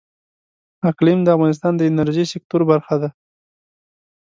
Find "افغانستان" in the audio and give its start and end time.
1.35-1.73